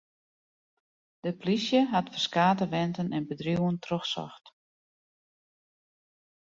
[1.25, 4.45] De polysje hat ferskate wenten en bedriuwen trochsocht.